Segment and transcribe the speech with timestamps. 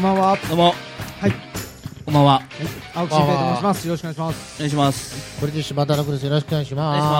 [0.00, 0.38] こんばんは。
[0.48, 0.64] どうも。
[1.20, 1.32] はい。
[2.06, 2.42] こんばんは。
[2.94, 3.86] 青木新平と申します。
[3.86, 4.56] よろしくお願いします。
[4.56, 5.40] お願いします。
[5.40, 6.24] これで柴田楽です。
[6.24, 7.10] よろしくお願いしお願いしま。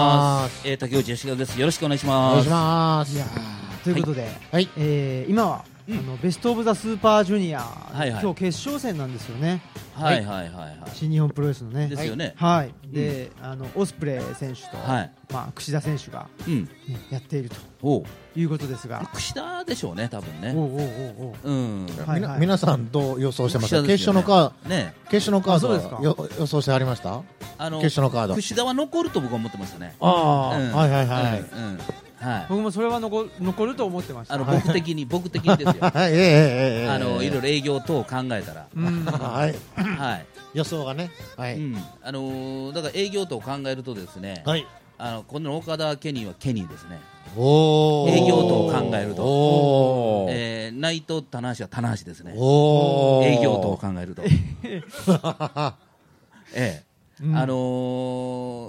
[0.45, 0.66] ますす。
[0.69, 1.61] えー、竹内義和です。
[1.61, 2.33] よろしくお願いしおます。
[2.33, 3.15] 願いします。
[3.15, 4.69] いやーということで、はい。
[4.79, 9.60] えー今は、うんあのベストオブザスーパージュニア、はいはい今日決勝戦なんですよね。
[10.01, 11.87] はいはいはいは新日本プロレスのね。
[11.87, 11.89] い。
[11.91, 12.35] ですよね。
[12.37, 12.73] はい。
[12.87, 15.11] で、あのオスプレイ選手と、はい。
[15.33, 16.65] まあ櫛田選手が、うん。
[16.65, 16.71] ね
[17.11, 18.05] やっているとおう。
[18.37, 19.09] いうことですが。
[19.13, 20.53] 串田でしょうね、多分ね。
[20.57, 21.51] おうおうおうおう。
[21.51, 21.87] うん。
[22.07, 23.83] は皆さんどう予想してますか。
[23.83, 24.95] 決勝のカーね。
[25.11, 27.23] 決勝のカードあそうですかはよ予想してありました？
[27.59, 28.35] あの、決勝のカード。
[28.35, 29.95] 串田は残ると僕は思ってましたね。
[30.01, 31.41] ああ、うんはいはいはい。
[31.41, 31.79] うん。
[32.23, 32.46] うんはい。
[32.49, 34.35] 僕もそれは残残ると思ってました。
[34.35, 35.79] あの、はい僕的に、僕的にですよ。
[35.82, 35.90] あ
[36.99, 37.40] の、いろいろ。
[37.40, 38.66] ろ営業等を考えたら。
[38.74, 39.04] うん。
[39.04, 39.54] はい。
[39.74, 40.27] はい。
[40.52, 41.10] 予想がね。
[41.37, 41.57] はい。
[41.57, 41.77] うん。
[42.02, 44.66] あのー、だから営業等を考えるとですね、はい。
[44.99, 46.99] あの、この岡田ケニーはケニーですね。
[47.37, 52.34] おー営業等を考えるとおーえー、内藤棚橋は棚橋ですね。
[52.37, 54.23] おー営業等を考えると。
[56.52, 56.90] ええ
[57.23, 57.37] うん。
[57.37, 57.54] あの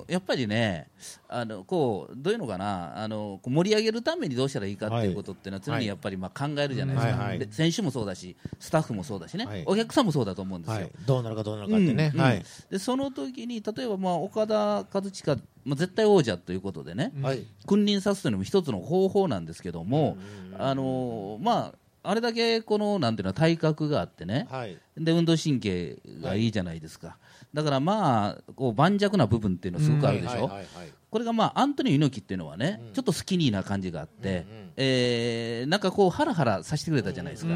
[0.07, 0.89] ーやっぱりね、
[1.30, 7.39] あのこうどういうのかな、あのこう盛り上げるためにどうしたらいいかっていうことっていうのは常にやっぱりまあ考えるじゃないですか、はいはい。
[7.39, 9.63] で選手もそうだし、スタッフもそうだしね、はい。
[9.66, 10.75] お客さんもそうだと思うんですよ。
[10.75, 10.91] はい。
[11.05, 12.11] どうなるかどうなるかってね。
[12.13, 12.43] うん。
[12.69, 17.45] でその時に例えばまあ岡田和親、まあ、絶対王者ということでね、はい。
[17.67, 20.17] 君臨さすというのも一つの方法なんですけども、
[20.58, 24.77] あのーまあ、あれだけこのなんていうの体格があってね、はい。
[24.97, 27.17] で運動神経がいいじゃないですか、
[27.53, 30.65] だからまあこう盤石な部分っていうのはすごくあるでしょ、はいはいはいはい。
[31.09, 32.93] これがまあアントニオ猪木っていうのはね、うん。
[32.93, 37.53] ちょっとスキニーな感じがあって、うんうんえーなんかこうハラハラさせてくれたじゃないですか、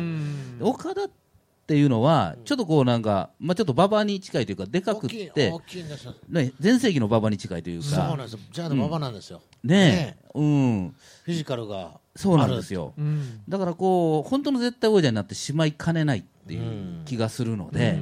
[0.62, 1.10] 岡田っ
[1.66, 5.52] ていうのはちょっとこうなんか、まあ、ちょっと馬場に近いというかでかくって。
[6.30, 7.86] ね全盛期の馬場に近いというか。
[7.88, 8.40] そうなんですよ。
[8.52, 9.42] じゃあの馬場なんですよ。
[9.64, 10.28] ねえ。
[10.36, 10.96] うん。
[11.24, 12.94] フィジカルがそうなんですよ。
[12.98, 13.42] うん。
[13.48, 18.00] だからこう本当の絶対王者になってしまいかねないっていう気がするので、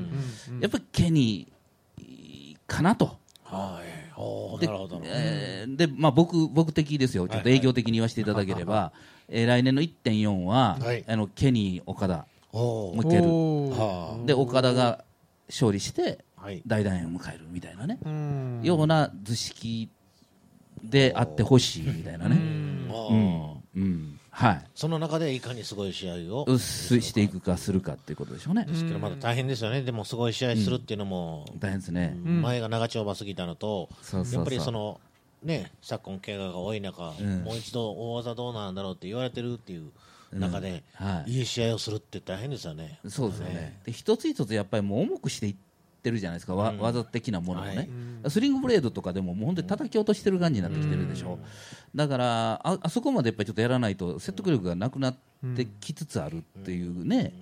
[0.50, 0.60] うん。
[0.60, 3.18] やっぱりケニーかなと。
[3.44, 3.94] はい。
[4.60, 5.02] でなるほど。
[5.04, 8.94] えーでまあ、僕僕的ですよ、ちょっと営業的に言わせていただければ、
[9.28, 11.04] えー来年の1.4は、はい。
[11.08, 15.04] あのケニー、岡田、もう一回やるで岡田が
[15.50, 16.62] 勝利してはい。
[16.68, 18.62] 大団円を迎えるみたいなね、うん。
[18.64, 19.90] ような図式
[20.84, 24.20] であってほしいみたいなね、うんうん。
[24.30, 29.84] はい、その中でいかにすごい試合をうっすしていくかするかっていうことでしょうね、ですけどまだ大変ですよね。
[29.84, 32.42] でもすごい試合するっていうのも大変ですね、ん。
[32.42, 35.00] 前が長丁場すぎたのとやっぱりその
[35.44, 37.44] ね昨今怪我が多い中うん。
[37.44, 39.92] もう一度大技どうなんだろうって言われてるっていう
[40.32, 41.32] 中ではい。
[41.32, 43.00] いい試合をするって大変ですよね。
[43.08, 45.60] そうですよね、で一つ一つやっぱりもう重くしていって
[46.12, 46.80] るじゃないですか、わうん。
[46.80, 47.76] 技的なものをね、
[48.24, 48.32] はい。
[48.32, 51.40] スリングブレードとかでももう本当に叩き落としてる感じになってきてるでしょ、
[51.96, 55.16] だからああそこまでやっぱりちょっとやらないと説得力がなくなっ
[55.56, 57.34] てきつつあるっていうね、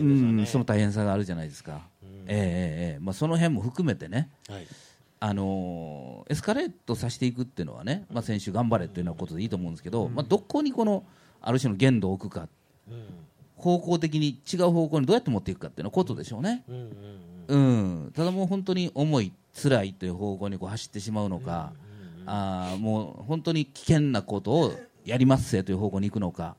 [0.00, 0.04] う
[0.42, 0.46] ん。
[0.46, 2.98] その大変さがあるじゃないですか、ええええええ。
[3.00, 4.66] まあ、その辺も含めてね、はい。
[5.20, 11.04] あのーエスカレートさせていくっていうのはね、まあ、選手頑張れっていうようなことでいいと思うんですけど、まあ、どこにこの
[11.40, 12.48] ある種の限度を置くか。
[12.90, 13.04] うん。
[13.56, 16.64] 方向的に違う方向にどうやって持っていくかっていうのことでしょうね。
[16.68, 16.88] うんうんうん、
[18.12, 21.72] ただもう本当に重い、辛いという方向にこう走ってしまうのか、
[22.26, 24.72] あーもう本当に危険なことを
[25.04, 26.56] やりますせという方向に行くのか、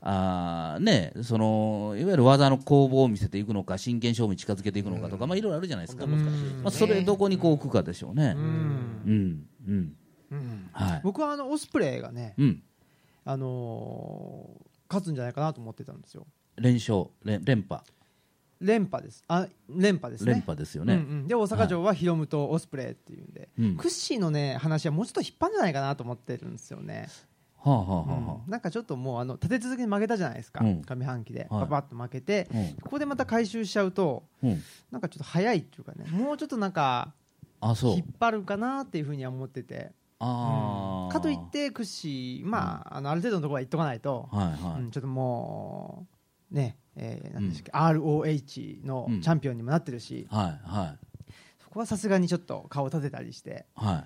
[0.00, 6.16] あーね、そのいわゆる技の攻防を見せていくのか、真剣勝負に近づけていくのかとか、まあ、いろいろあるじゃないですか、ま
[6.64, 8.34] あ、それどこにこう置くかでしょうね。
[8.36, 9.02] うん。
[9.06, 9.46] うん。
[9.66, 9.96] うん。
[10.30, 10.68] うん。
[10.72, 11.00] はい。
[11.02, 12.62] 僕はあのオスプレイがね、うん、
[13.24, 16.26] あのー勝つんじゃないかなと思ってたんですよ。
[16.56, 17.82] 連勝連、連覇、
[18.60, 19.24] 連覇です。
[19.28, 20.32] あ、連覇ですね。
[20.32, 20.94] 連覇ですよね。
[20.94, 21.26] うんうん。
[21.26, 23.76] で大阪城はヒロムとオスプレイっていうんで、うん。
[23.76, 27.08] クッシーのね話はもうちょっと引っ張るんじゃないかなと思ってるんですよね。
[27.60, 27.96] はあはあはあ
[28.30, 28.50] はうん。
[28.50, 30.82] なんかちょっともうあの立て続けに負けたじゃないですか、うん。
[30.82, 31.60] 上半期で、はい。
[31.62, 32.68] パパッと負けて、うん。
[32.82, 37.12] ここでまた回収しちゃうとうん、なんかちょっと早いっていうかねもうちょっとなんか
[37.60, 39.90] 引っ張るかなっていうふうには思ってて、
[40.20, 46.06] かといってクッシー、まあ、あのある程度のところは行っとかないと、はいはい、うんちょっとも
[46.52, 49.20] うねえー、なんでしたっけ、ROH のうん。
[49.20, 51.32] チャンピオンにもなってるし、はいはい。
[51.62, 53.66] そこはさすがにちょっと顔立てたりして。
[53.74, 54.04] は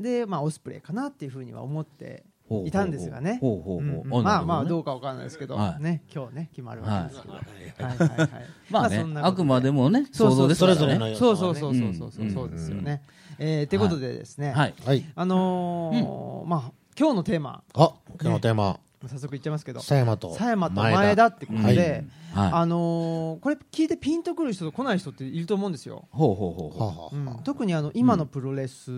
[0.00, 0.02] い。
[0.02, 2.24] で、まあ、オスプレイかなっていうふうには思って
[2.64, 3.38] いたんですがね。
[3.40, 3.80] ほうほうほう。
[3.80, 4.04] うん。
[4.04, 5.82] うんあまあまあどうかわからないですけど、はい。
[5.82, 7.98] ね今日ね決まるわけですけど、はい。
[7.98, 8.30] はいはい
[8.70, 10.92] まあね、そんなことあくまでもね、そうそう想像ですそからね。
[10.92, 12.24] れぞれのそうそうそうそうそうそう。
[12.24, 12.34] うん。
[12.34, 13.02] そうですよね。
[13.38, 14.74] えー、ってことでですね、はい。
[14.84, 15.04] はい。
[15.14, 17.62] あのーまあ今日のテーマ。
[17.74, 22.04] あ今日のテーマ早速言っちゃいますけど、狭山と狭山と前田ってことで、
[22.34, 22.50] はい。
[22.52, 26.08] あのーこれ聞いてピンとくる人と来ない人っていると思うんですよ。
[26.10, 28.90] ほうほうほうはあほはあうん、特にあの今のプロレス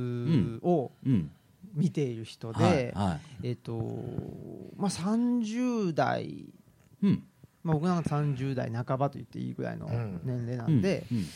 [0.62, 1.08] をう。
[1.08, 1.30] うん。
[1.74, 2.92] 見ている人で、はい。
[2.92, 3.74] はえっ、と
[4.76, 6.54] まあ30代い。
[7.02, 7.22] うん。
[7.62, 11.26] まあ、僕なんか30代半ばと言っていいぐらいのうん年齢なんで、うんうん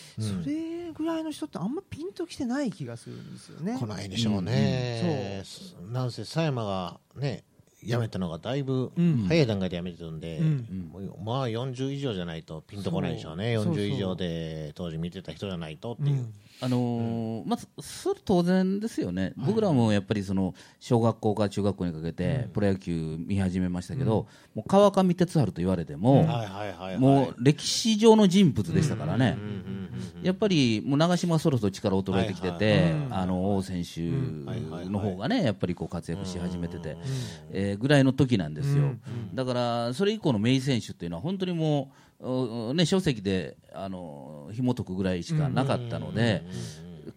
[0.43, 3.77] それぐらいの人ってあんまピンときてない気がするんですよね。
[3.81, 5.43] 来ないでしょうね、
[5.91, 7.43] なんせ狭山がね
[7.85, 9.25] 辞めたのがだいぶうん。
[9.29, 10.41] 早い段階で辞めてるんで、
[11.25, 13.55] まあ40以上じゃないとピンとこないでしょうね。
[13.57, 13.75] そうそう。
[13.75, 16.35] 40以上で当時見てた人じゃないとっていう、うん。
[16.61, 26.27] あのーまずそれ当然ですよね、僕らもやっぱりその小学校から中学校にかけてプロ野球見始めましたけど、もう川上哲治と言われても、
[26.99, 29.84] もう歴史上の人物でしたからね、うんうんうん
[30.23, 34.01] やっぱりもう長嶋はそろそろ力衰えてきてはいてはい、あの王選手
[34.91, 36.97] の方がね、やっぱりこう活躍し始めてて、
[37.51, 38.95] えーぐらいの時なんですよ、
[39.35, 46.43] だからそれ以降のメイ選手っていうのは、本当にもう、うね、書籍であの紐解くぐらいしかなかったので。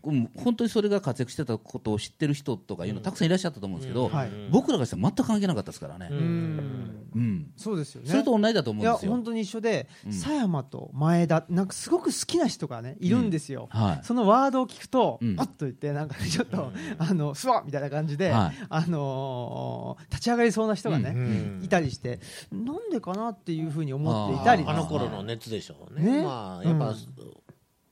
[0.04, 4.30] うん本当にそれが活躍してたことを知ってる人とかいうのたくさんいらっしゃったと思うんですけど、はい。
[4.52, 7.10] 僕らがしたら全く関係なかったですからね、うん。
[7.16, 7.52] うん。
[7.56, 8.10] そうですよね。
[8.10, 9.12] それと同じだと思いうんですよ。
[9.12, 14.06] や本当に一緒で、狭山と前田なんかすごく好きな人がねいるんですよ、はい。
[14.06, 15.40] そのワードを聞くと、うん。
[15.40, 18.66] あっと言ってなんかちょっと、あのすわっみたいな感じで、はい。
[18.70, 21.62] あのー立ち上がりそうな人がね、うん。
[21.64, 22.20] いたりして
[22.52, 26.18] なんでかなっていうふうに思っていたりあの頃の熱でしょうね。
[26.18, 26.24] ね。
[26.24, 26.96] まあやっぱ、うん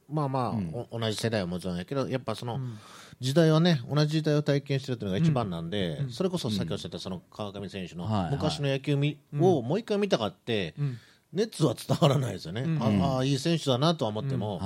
[0.10, 0.88] まあまあ、うん。
[0.92, 2.60] お同じ世代はもちろんやけどやっぱその、
[3.19, 10.98] 時代はね同じ時代を体験してるというのが一番なんで、それこそ先ほどおっしゃったその川上選手の昔の野球みをもう一回見たかって、うん。
[11.34, 13.04] 熱は伝わらないですよね、うん。
[13.04, 14.62] ああいい選手だなとは思っても、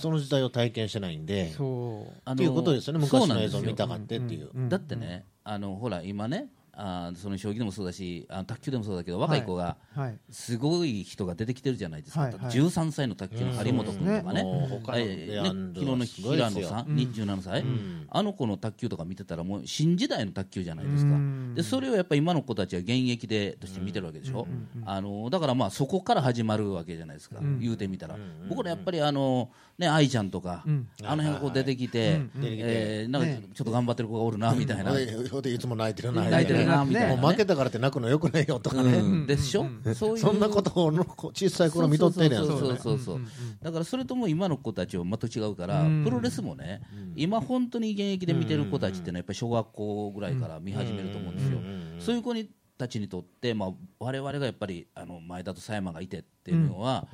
[0.00, 2.30] その時代を体験してないんで、そう。
[2.30, 4.48] っていうことですよね昔の映像を見たかってっていう。
[4.54, 4.68] うん。
[4.70, 6.48] だってね、あのほら今ね
[6.80, 10.18] あーその将棋でもそうだしあの卓球でもそうだけど若い子がはい。
[10.30, 12.40] すごい人が出てきてるじゃないですか、はいはい。
[12.50, 18.06] 13歳の卓球の張本君とかね,、もう他のえーレアンドね昨日の平野さん、27歳、ん。
[18.08, 21.54] あの子の卓球とか見てたらもう新時代の卓球じゃないですか、うん。
[21.54, 24.46] でそれをやっぱり今の子たちは現役でとして見てるわけでしょ、
[24.84, 28.16] あのだからまあそこから始まるわけじゃないですか、言うてみたら、
[28.48, 30.88] 僕らやっぱりあの、ね、愛ちゃんとか、うん。
[31.02, 34.92] あの辺がこう出てきて、出てきてえーなんかちょっと頑張ってる子がおるなみたいな。
[34.92, 37.08] ほいつも泣いてるな泣いてるなみたいな。
[37.16, 37.20] ね。
[37.20, 40.18] もう負けたからって泣くのよくないよとかね、うん、でしょ、そういう。
[40.18, 42.42] そんなことをの小さい頃見とってんねや。
[42.42, 42.98] んそうそうそう。
[42.98, 43.20] そう
[43.62, 46.04] だからそれとも今の子たちは全く違うから、うん。
[46.04, 46.82] プロレスもね、
[47.16, 51.58] 今本当に現役で見てる子たちっていうのはやっぱり小学校ぐらいから見始めると思うんですよ、
[51.98, 57.08] そういう子にたちにとって、まあ、我々がやっぱりあの前田と狭山がいてっていうのは、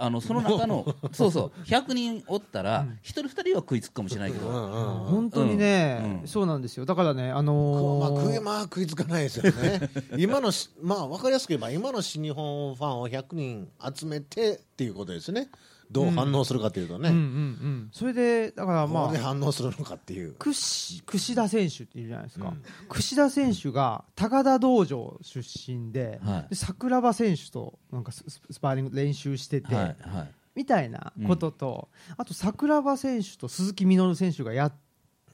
[0.00, 6.86] あのその中のそうそう100人おったら1人2人は食いつくかもしれないけど、本当にね、そうなんですよ。
[6.86, 9.90] だからねあまあのー食いまあ食いつかないですよね。
[10.16, 15.50] 今のしまあ分かりやすく言えば今の新日本ファンを100人集めてっていうことですね
[15.90, 17.90] どう反応するかというとね、うんうんうん。
[17.92, 20.34] それでだからまあ反応するのかっていう。
[20.34, 22.62] 串串田選手っていうじゃないですか、うん。
[22.88, 26.50] 串田選手が高田道場出身で,、はい。
[26.50, 28.24] で桜庭選手となんかス
[28.60, 30.30] パーリング練習してて、はいはい。
[30.54, 34.72] みたいなことと、あと桜庭選手と鈴木みのる選手がや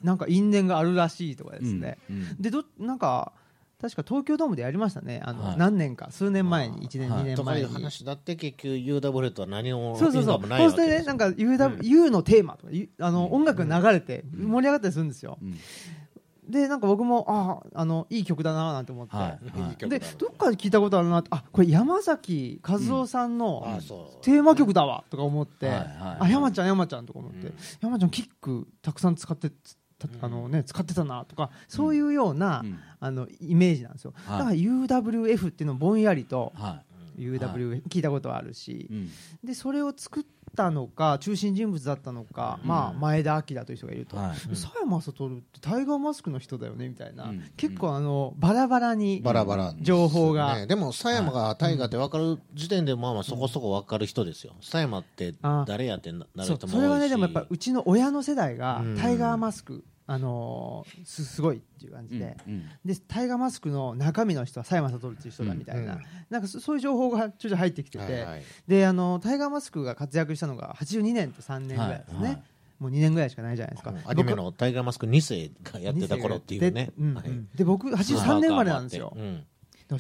[0.03, 2.43] なんか因縁があるらしいとかですね、うんうん。
[2.43, 3.33] でどなんか
[3.85, 5.21] 確か東京ドームでやりましたね。
[5.23, 5.57] あの、はい。
[5.59, 6.09] 何年か。
[6.11, 7.21] 数年前に1年、はい。
[7.21, 7.69] 2年とかいう。
[7.69, 10.41] 話だって結局 UW とは何もそうそうそう。
[10.41, 11.19] そしですよなん。
[11.19, 15.37] か UW、U のテーマとか、ゆあの、音楽が流れて盛り上がったりするんですよ。
[15.43, 15.55] うん。
[16.49, 19.17] で、なんか僕も、ああ、あの、いい曲だななんて思って。
[19.17, 19.27] はい。
[19.27, 24.25] はいいい曲でどっかで聞いたことあるなあこれ山崎和夫さんのあそう。
[24.25, 25.89] テーマ曲だわとか思って、はいはい
[26.21, 27.55] あ山ちゃん山ちゃんとか思って、うん。
[27.83, 29.84] 山ちゃんキックたくさん使ってつた
[30.21, 32.79] あの、ね、使ってたなとかそういうような、うん。
[33.01, 34.39] あのイメージなんですよ、はい。
[34.39, 36.83] だから UWF っていうのをぼんやりとは
[37.19, 38.89] UWF 聞いたことはあるし
[39.43, 40.25] でそれを作っ
[40.57, 44.49] たのか中心人物だったのか、まあ、前田明という人がいると、はい。
[44.49, 47.45] 佐山悟ってタイガーマスクの人だよねみたいな、うん。
[47.57, 50.57] 結構あのバラバラにバラバラ情報が。
[50.57, 54.55] ね、でも狭山が大河って分かる時点でまあまあそこそこ分かる人ですよ。
[54.61, 55.35] 狭山って
[55.67, 58.97] 誰やってなる人も多いしそれはねでもやっぱうちの親の世代がうん。
[58.97, 66.03] タイガーマスク、あのーすすごいっていう感じで、うんでタイガーマスクの中身の人は佐山悟っていう人だみたいな,、うん。
[66.29, 68.43] なんかそそういう情報がちょいちょい入ってきてて、はいはい。
[68.69, 72.43] であのタイガーマスクが活躍したのが82年と3年ぐらいですね、はいはい。
[72.81, 76.71] もう2年ぐらいしかないじゃないですか、うんアニメのタイガーマスク2世がやってた頃っていうね。
[76.71, 77.15] で,、うんうん。
[77.15, 77.25] はい。
[77.55, 79.47] で僕83年生まれなんですよ、うん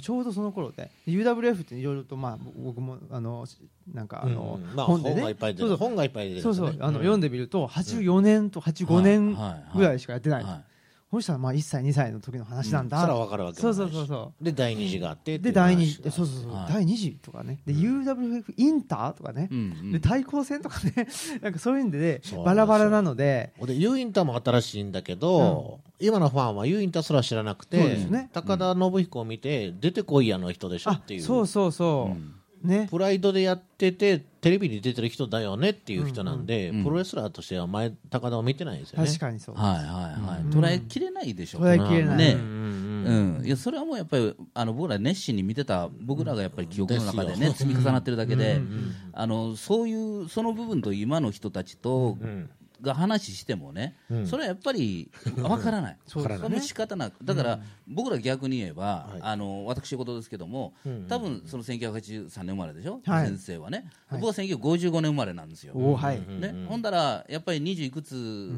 [0.00, 3.46] ちょうどその頃で UWF っていろいろとまあ僕もあの
[3.92, 5.16] なんかあの、うんまあ、本でね。
[5.16, 5.76] 本がいっぱい出そうそう。
[5.76, 6.94] る本がいっぱい出てるそうそう、あの、ん。
[6.94, 10.44] 読んでみると、84年と85年はいはいぐらいしかやってない。
[10.44, 10.73] はい
[11.14, 13.00] そしたら、まあ、1歳、2歳の時の話なんだ。
[13.00, 15.38] それは分かるわけそうそうそうそで第二次があってう。
[15.38, 16.72] で、第2次、そうそうそう、はい。
[16.72, 17.60] 第2次とかね。
[17.66, 19.48] で、UWF インターとかね。
[19.50, 19.92] うんうん。
[19.92, 21.08] で、対抗戦とかね。
[21.42, 28.30] なんかそういうんでねそう、バラバラなので、でユーインターも新しいんだけど、今のファンはユーインターすら知らなくそうでて、すね。
[28.32, 31.22] 高田信彦を見て出てこいやの人でしょあっていう。
[31.22, 32.12] そうそうそう。
[32.12, 32.14] う。
[32.14, 32.88] んね。
[32.90, 39.06] プライドでやっててテレビに出てる人だよねっていう人なんで、うんうんプロレスラーとしては前高田を見てないんですよね。
[39.06, 40.50] 確かにそうはいはいはい、うん。
[40.50, 42.16] 捉えきれないでしょ捉えきれない。
[42.18, 42.32] ね。
[42.34, 48.94] うんうんうん、いやそれはもうやっぱりあの僕ら熱心に見てた僕らがやっぱり記憶の中でね積み重なってるだけで、うん。
[49.12, 52.50] あのそういうその部分と今の人たちとうん
[52.80, 54.26] が話してもね、うん。
[54.26, 56.48] それはやっぱり わからない、そうですね。
[56.48, 57.24] その仕方なく。
[57.24, 59.20] だから、僕ら逆に言えば、はい。
[59.22, 63.26] あの私事ですけども、うん多分その1983年生まれでしょ、はい。
[63.26, 64.20] 先生はね、はい。
[64.20, 65.74] 僕は1955年生まれなんですよ。
[65.94, 66.18] はい。
[66.18, 68.50] うんね、ほんだらやっぱり20いくつ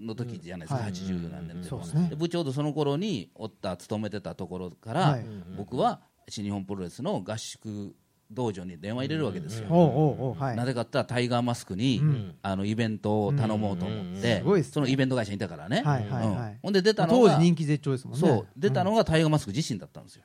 [0.00, 0.84] の時じゃないですか、うん。
[0.84, 2.08] はい80何年でそうですね。
[2.10, 5.24] で部長とその頃におった勤めてたところから、はい。
[5.56, 7.94] 僕は新日本プロレスの合宿
[8.32, 12.34] 道場に電話入れるわけですよ、なぜかったらタイガーマスクに、うん。
[12.42, 15.82] あのイベントを頼もうと思って、そのイベント会社にいたからね、
[16.62, 18.20] ほんで出たのが当時人気絶頂ですもんね。
[18.20, 18.46] そう。
[18.56, 20.22] 出たのがタイガーマスク自身だったんですよ、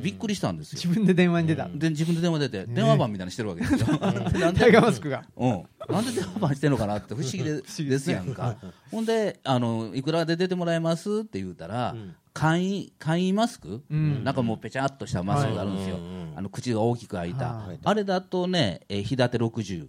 [0.00, 0.80] びっくりしたんですよ。
[0.82, 1.68] 自分で電話に出た。
[1.68, 3.86] で自分で電話出て、電話番みたいにしてるわけですよ。
[4.32, 5.24] でなんでタイガーマスクが。
[5.36, 7.62] うん、なんで電話番してんのかなって不思議で
[7.98, 8.56] すやんか、
[8.90, 11.94] ほんであの、いくらで出てもらえますって言うたら、
[12.32, 14.24] 簡易簡易マスク、うん。
[14.24, 16.04] なんかもうぺちゃっとしたマスクがあるんですよ、はい。
[16.36, 17.78] あの口が大きく開いた、はい。
[17.82, 19.88] あれだとね、えー日立て60、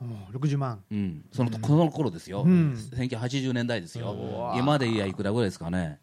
[0.00, 0.82] おう60万。
[0.90, 2.74] うん、そのこの頃ですよ、うん。
[2.92, 6.00] 1980年代ですよ、わ今でいやいくらぐらいですかね、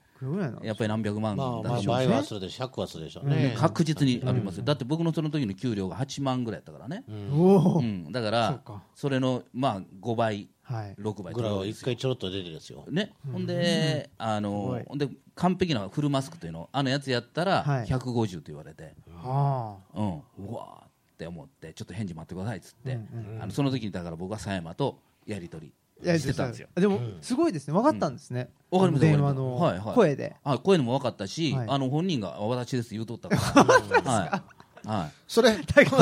[0.63, 2.65] やっぱり何百万まあまあだでしょうね倍はするでしょ。
[2.65, 3.55] 100はするでしょうね。
[3.57, 4.57] 確実にあります。
[4.57, 7.03] よ、だって僕のその時の給料が8万ぐらいやったからね。
[7.07, 8.83] うん、だからか。
[8.95, 10.95] それのまあ5倍はい。
[10.99, 11.85] 6倍ぐらいは一ですよ。
[11.85, 12.85] 回ちょろっと出てるんですよ。
[12.89, 16.69] ね、ほんで、あのほんで完璧なフルマスクというの。
[16.71, 17.85] あのやつやったらはい。
[17.85, 19.75] 150と言われて、あ。
[19.93, 26.67] うん、うわーって思ってちょっと返事待ってくださいっつって、うんあのその時にだから僕は狭山とやり取あいやりしてたんですよ。
[26.75, 27.73] でもすごいですね。
[27.73, 28.49] 分かったんですね。
[28.71, 28.79] うん。
[28.79, 29.87] わかりますあの電話のわかります。
[29.87, 29.95] はいはい。
[29.95, 30.35] 声で。
[30.43, 31.67] あこういうのも分かったし、はい。
[31.69, 33.63] あの本人が私です言うとったから、
[34.11, 34.53] はい。
[34.85, 35.51] はい、それ、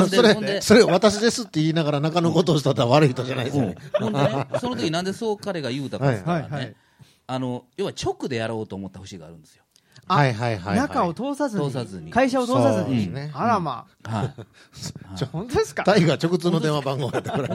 [0.08, 3.74] それ、それ私ですって言いながら中のことをしたら悪い人じゃないですよ
[4.60, 6.74] その時なんでそう彼が言うたかって言ったらね、
[7.28, 9.62] あの要は直でやろうと思った節があるんですよ。
[10.06, 10.76] あはいはいはいはい。
[10.76, 12.10] 中を通さずに通さずに。
[12.10, 13.12] 会社を通さずに。
[13.12, 13.30] ね。
[13.34, 14.34] あらまはい、
[15.22, 15.84] あ本当ですか？
[15.84, 17.54] タイが直通の電話番号やったから。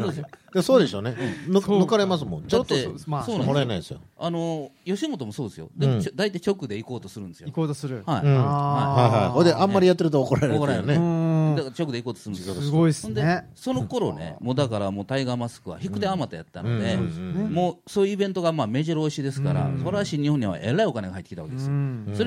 [0.54, 1.16] でそうでしょうね。
[1.48, 2.44] 抜かれますもん。
[2.44, 3.24] ちょっとそうまあ。
[3.24, 4.00] そうなんですよもらえないですよ。
[4.18, 7.48] あの吉本もそうですよ、でも、大体直で行こうとするんですよ。
[7.48, 7.54] 行。
[7.54, 8.04] こうとする。
[8.06, 8.26] はい。
[8.26, 8.38] うん。
[8.38, 9.30] あはいはい。
[9.30, 9.46] ほい。
[9.46, 10.98] で、あんまりやってると怒られる怒らね。
[10.98, 11.56] ん。
[11.56, 12.56] だから直で行こうとするんですよ。
[12.56, 13.50] すごいですね。
[13.56, 19.84] その頃ね、もうだからもうタイガーマスクは引く手あまたやったので、もうそういうイベントがまあ目白押しですから、うん。
[19.84, 21.74] それは新日本にはえらいお金が入ってきたわけですよ。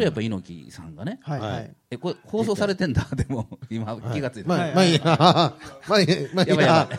[0.01, 1.65] はやっぱ猪木さんがね、はいははい。
[1.65, 4.75] いえこれ放送されてんだ、 でも今気がついて、まあ、はい。
[4.75, 5.01] まあいいや。
[5.89, 6.57] まあいい、まあいいや。
[6.57, 6.99] ばいややばい。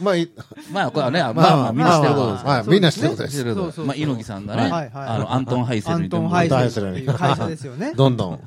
[0.00, 0.30] まあいい。
[0.72, 2.44] まあこれはね、まあまあまあみんな知ってることです。
[2.46, 3.80] はい、みんな知ってることです。
[3.80, 6.28] まあ猪木さんがね、はいはいあのアントン・ハイセルアントン・にでも。
[6.28, 7.92] ハイセルハイセルにっていう会社ですよね。
[7.96, 8.40] どんどん。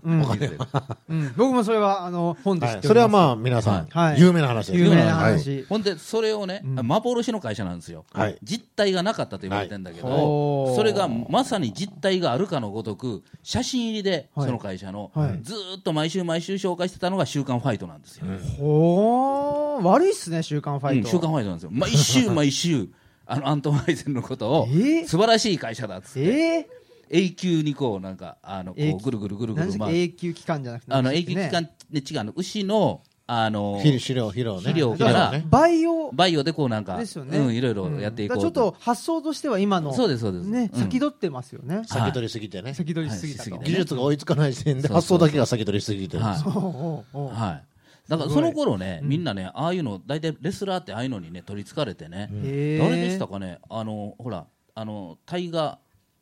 [1.35, 4.19] 僕もそれはあの本で知ってそれはまあ、皆さんは、い。
[4.19, 5.33] 有名な話です有名なはい。
[5.33, 8.37] 話ほんでそれをね、幻の会社なんですよ、はい。
[8.43, 10.75] 実態がなかったと言われてんだけど、はい。
[10.75, 14.47] それがまさに実態があるかのごとく写真入りで、はい。
[14.47, 15.39] その会社の、はい。
[15.43, 18.25] ずーっと毎週毎週紹介してたのが「週刊ファイト」なんですよ、
[18.57, 19.83] ほー。
[19.83, 21.07] 悪いっすね週刊ファイト。
[21.07, 22.89] うん週刊ファイトなんですよ毎週毎週
[23.25, 24.73] あの アントン・ハイセンのことを、え？
[25.01, 26.69] ー素晴らしい会社だっつって、え？
[27.13, 28.97] 永久にこうなんかあのこ永久？
[28.97, 32.33] うぐるぐるぐるぐる回か永久期間じゃなくてあの永久期間ね違うの。
[32.35, 33.01] 牛の
[33.33, 34.59] あの肥肥料、肥料ね。
[34.59, 35.45] 肥料からね。
[35.49, 36.11] バイオ。
[36.11, 37.37] バイオでこうなんかですよね。
[37.37, 40.47] うん、いろいろやっていこうだからちょっと発想としては今のそうですそうです。
[40.47, 40.79] ねうん。
[40.81, 41.83] 先取ってますよね。
[41.85, 42.73] 先取りすぎてね。
[42.73, 43.51] 先取りしすぎたと。
[43.51, 43.63] はい。
[43.63, 46.23] 技術が追いつかない時点で発想だけが先取りしすぎてる。
[46.23, 47.15] はい。
[47.15, 47.70] はい。
[48.11, 52.29] だからその頃ね、みんなね、ああいうの、大体レスラーってああいうのにね、取りつかれてね、
[52.77, 55.77] 誰でしたかね、あの、ほら、あの、タイガー、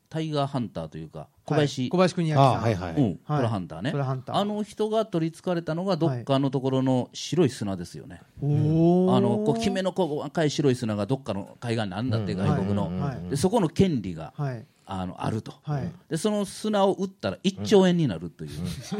[0.07, 1.89] タイガーハンターというか、小林、はい。
[1.89, 2.61] 小林邦明あさん。
[2.61, 2.93] はいはい。
[2.93, 3.91] うん、トラハンターね。
[3.91, 4.35] トラハンター。
[4.35, 8.21] あの人が取りつかれたのが、どっかのところの白い砂ですよね。
[8.39, 12.85] おおあの、こう、きめの細かい白い砂がどっかの海岸にあんだって、うん外国の。
[12.85, 13.15] はい。
[13.15, 13.29] はい。
[13.31, 15.53] で、そこの権利が、はいあの、あると。
[15.63, 18.51] はいで、その砂を打ったら1兆円になるという。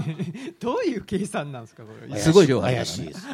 [0.59, 3.27] どういう計算なんですかこれ すごい量あるからね怪しい です。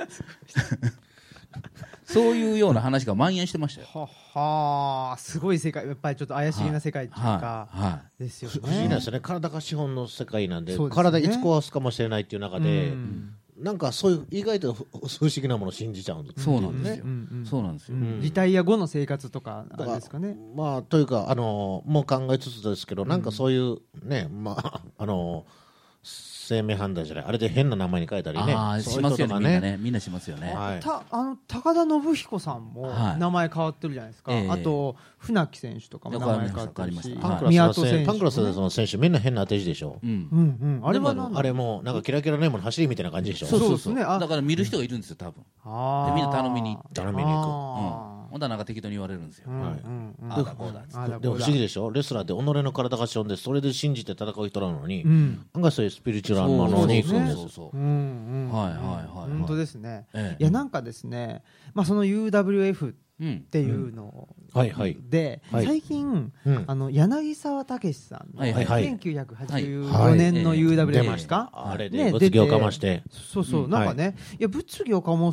[2.06, 3.88] そういうような話が蔓延してましたよ。
[3.92, 7.82] ははあすごい世界やっぱりちょっと怪しげな世界っていうか、はい。
[7.82, 8.24] はい。
[8.24, 9.20] ですよ不思議なんねですよね。
[9.20, 17.06] 体が資本の世界なんでね体いつ壊すかもしれないっていう中でう、んなんかそういう意外と不不思議なものを信じちゃうんですそうなんですよ。
[17.06, 17.96] うんうんそうなんですよ。
[17.96, 18.22] うん。
[18.22, 23.22] リタイア後の生活とかあれですかねまあ、というか、あのもう考えつつですけど、なん。
[23.22, 25.46] かそういうね、まあ、あの
[26.46, 27.26] 生命判断じゃない。
[27.26, 28.54] あれで変な名前に変えたりね。
[28.54, 29.28] ああそういうしますよね。
[29.28, 29.78] 人とかみんなね。
[29.80, 30.80] みんなしますよね、はい。
[30.80, 33.20] たあの高田信彦さんもはい。
[33.20, 34.50] 名前変わってるじゃないですか、ええ。
[34.50, 37.02] あと船木選手とかも名前変わってるし。
[37.02, 40.00] したパンクラス宮の選手戸選手パンクラスの選手みんな変な当て字でしょ。
[40.04, 40.10] うん。
[40.10, 40.40] うん。
[40.40, 40.42] う
[40.82, 43.48] んあれはなんだあれもなんかキラキラネームの走りみたいな感じでしょ。
[43.48, 45.42] そうそうですねあだから見る人がいるんですよ多分。
[45.42, 47.02] でみんな頼みに行って。
[47.02, 49.80] 頼みに行あーほんだらなんか適当に言われるんですよ、うんはい。
[49.80, 50.98] うんうんああだこうだっつって。
[50.98, 51.90] あだでも不思議でしょ？
[51.90, 55.46] レスラーって己の体が資本でそれで信じて戦う人なのに、うん。
[55.54, 57.02] 案外そういうスピリチュアルなのに。
[57.02, 59.38] そうそうそうはいはいはいはい。
[59.38, 60.08] 本当ですね。
[60.14, 60.44] ええ。
[60.44, 64.98] いやなんかですねまあその UWF っうんていうのはいはい。
[65.00, 65.66] ではい。
[65.66, 66.64] 最近うん。
[66.68, 68.66] あの柳沢武さんのはいはい。
[68.66, 68.98] はい。
[68.98, 70.60] 1984年のはい。
[70.60, 71.52] UWF ですか？
[71.54, 75.32] たあれねで物議をかまして、そうそう、うんなんかね、い、や物議を醸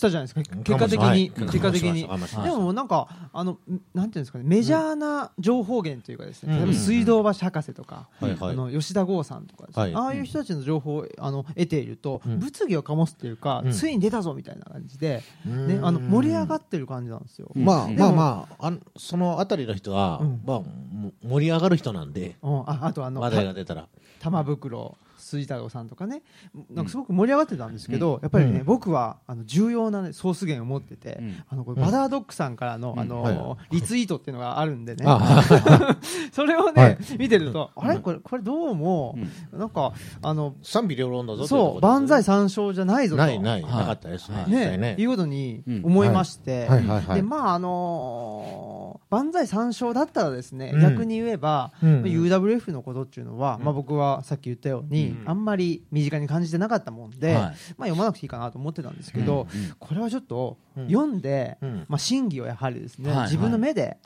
[0.00, 0.62] したじゃないですか。
[0.64, 1.30] 結果的に、はい。
[1.30, 2.02] 結果的に。
[2.02, 3.58] でもなんかあの
[3.94, 12.38] なんていうんですかねメジャーな情報源というかですね、水道橋博士とか、あの吉田剛さんとかああいう人たちの情報をあの得ていると、うん。
[12.38, 13.72] 物議を醸すっていうか、うん。
[13.72, 15.68] ついに出たぞみたいな感じで、うん。
[15.68, 17.50] ね、あの盛り上がってる感じなんですよ。
[17.54, 20.40] まあまあまああんそのあたりの人は、うん。
[20.44, 22.36] まあ、も盛り上がる人なんで。
[22.42, 23.88] うん、ああとあの話題が出たら。
[24.20, 26.22] 玉袋水太郎さんとかね。
[26.70, 28.64] なんかすごく盛り上がってたんですけど、やっぱりね、うん。
[28.64, 31.44] 僕はあの重要な、ね、ソース源を持ってて、うん。
[31.48, 33.00] あのこれバダードックさんからの,、うん。
[33.00, 35.44] あのはリツイートっていうのがあるんでね、あ
[36.32, 36.98] それをね、はい。
[37.18, 37.98] 見てると、あれ？
[37.98, 39.16] これこれどうも、
[39.52, 43.22] なんかあの賛否両論だぞそう万歳さ三唱じゃないぞと。
[43.22, 43.72] ないない、はい。
[43.72, 44.30] なかったです。
[44.30, 44.44] ね、はい。
[44.50, 44.96] 実際ね。
[44.98, 46.86] いうことにうん思いまして、はい。
[46.86, 47.02] はい。
[47.02, 47.16] はい。
[47.16, 50.80] でまああのー万歳三唱だったらですね、うん。
[50.80, 52.02] 逆に言えば、うん。
[52.02, 53.64] UWF のことっていうのは、うん。
[53.64, 55.28] まあ、僕はさっき言ったように、うん。
[55.28, 57.36] あんまり身近に感じてなかったもんで、はい。
[57.36, 59.74] まあ、読まなくていいかなと思ってたんですけど、うん。
[59.78, 60.86] これはちょっとうん。
[60.88, 61.84] 読んで、うん。
[61.88, 63.24] まあ、真偽をやはりですね、はい。
[63.24, 63.98] 自分の目で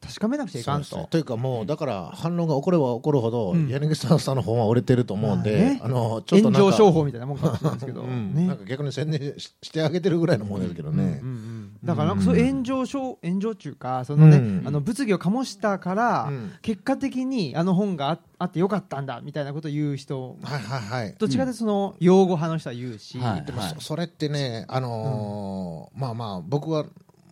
[0.00, 0.86] 確かめなくちゃいかんと。
[0.86, 3.68] そうですというかもうだから反論が起これば起こるほど、うん。
[3.68, 5.80] 柳沢さんの本は売れてると思うんで、まあね。
[5.82, 8.34] あのちょっと炎上商法みたいなもんかもしれないですけど、うん。
[8.34, 8.46] ね。
[8.46, 14.62] なんか逆に宣伝ししてあげてるぐらいのもんですけどね、うんうんうんだからなんかそういう炎上症炎上中かそのね、うん。
[14.66, 16.52] あの物議を醸したから、うん。
[16.62, 21.14] 結果的にあの本がああってよかったんだみたいなことを言う人はいはいはい。
[21.18, 26.86] どっちかというとその用語派の人は言うし、はいでもそそれってね、あのーまあまあ僕は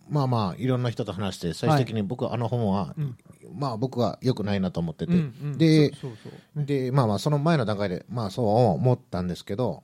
[0.09, 3.17] まあまあいろんな人と話して最終的に僕はあの本は、うん。
[3.55, 5.57] まあ僕は良くないなと思ってて、うんうん。
[5.57, 6.59] でそうそうそう。
[6.59, 6.65] ね。
[6.65, 9.83] でまあまあその前の段階でまあそう思ったんですけど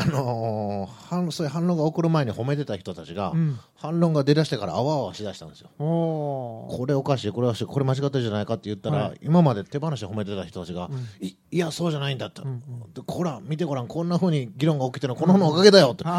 [0.00, 3.58] あのー反そういう反論が起こる前に褒めてた人たちが、うん。
[3.76, 5.70] 反論が出だしてからあわあわしだしたんですよ。
[5.78, 9.18] これおかしいこれおかしいこれ間違ってるじゃないかって言ったら、はい。
[9.22, 11.26] 今まで手放しで褒めてた人たちが、うん。
[11.26, 12.60] いいやそうじゃないんだって、んうん。
[12.94, 16.16] でこら見てごらんこんなふうに議論が起きてるのはこの本のおかげだよって、 いや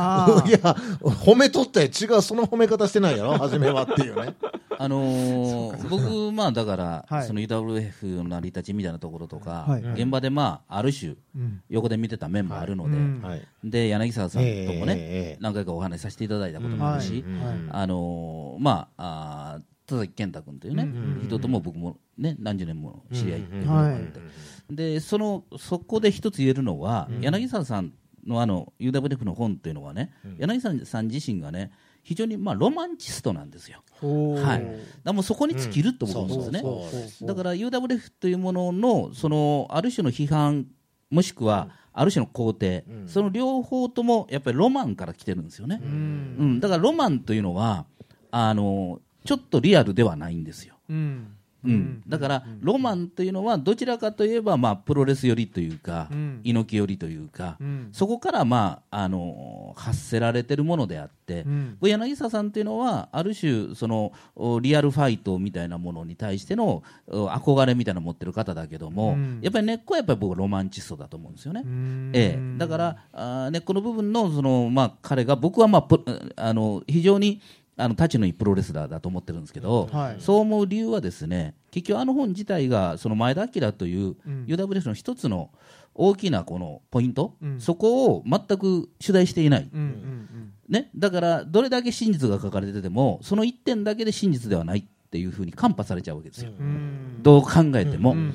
[1.02, 4.36] 褒めとって違うその褒め方してないやろ初めはっていうね
[4.84, 7.28] あのー僕まあだから、はい。
[7.28, 9.84] その UWF の成り立ちみたいなところとか、はい。
[10.02, 11.62] 現場でまあある種うん。
[11.70, 13.22] 横で見てた面もあるので、うん。
[13.22, 13.42] はい。
[13.64, 14.88] で柳沢さんともね、えええ
[15.34, 17.42] え何回かお話しさせていただいたこともあるし、うん。
[17.44, 17.56] はい。
[17.70, 21.22] あのーまああー田崎健太君というね、うん。
[21.26, 23.68] 人とも僕もね何十年も知り合い、うん。
[23.68, 24.76] はい。
[24.76, 27.94] でそのそこで一つ言えるのは、柳沢さん
[28.26, 31.72] のあの UWF の本っていうのはね、柳沢さん自身がね
[32.04, 33.84] 非常にまあロマンチストなんですよ。
[34.02, 34.66] はい、
[35.04, 36.60] だもうそこに尽きると僕は思うんで
[37.10, 37.28] すね。
[37.28, 40.66] だから UWF というもののそのある種の批判
[41.12, 45.80] もしくはある種の肯定、その両方ともやっぱりロマンから来てるんですよね。
[45.84, 47.86] ううんん、だからロマンというのは
[48.32, 50.76] あのちょっとリアルではないんですよ。
[50.90, 51.36] うんうん、
[52.08, 56.42] だから、ロマンというのはどちらかといえば、まあ、プロレス寄りというか、うん。
[56.44, 57.90] 猪木寄りというか、うん。
[57.92, 61.78] そこから、まあ、あの発せられてるものであって、うん。
[61.82, 69.40] 柳沢さんというのはある種そのおリアルファイトみたいなものに対してのお憧れみたいなのを持ってる方だけども、うん。
[69.42, 71.62] やっぱり根っこはやっぱり僕ロマンチストだと思うんですよね。
[71.64, 72.12] うん。
[72.14, 76.04] ええ、だからあー根っこの部分のその、まあ、彼が僕は、まあ、プ
[76.36, 77.42] あの非常に
[77.78, 80.16] あの立ちのいいプロレスラーだと思ってるんですけど、はい。
[80.20, 84.46] そう思う理由はですね結局あの本自体がその前田明といううん。
[84.46, 85.50] UWF の一つの
[85.94, 87.60] 大きなこのポイント、うん。
[87.60, 90.54] そこを全く取材していない、うんうん。
[90.70, 96.66] ね、だからどれだけ真実が書かれててもその一点だけで真実ではないっていうふうに看破されちゃうわけですよ、うん。
[96.66, 97.22] うん。
[97.22, 98.30] どう考えても、ううんん